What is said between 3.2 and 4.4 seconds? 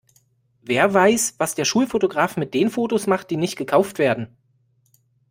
die nicht gekauft werden?